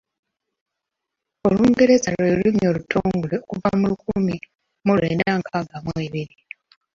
[1.47, 4.35] Olungereza lwe lulimi olutongole okuva mu lukumi
[4.85, 6.35] mu lwenda nkaaga mu ebiri.